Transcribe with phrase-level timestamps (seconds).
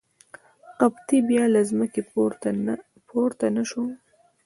[0.79, 2.01] قبطي بیا له ځمکې
[3.09, 3.83] پورته نه شو.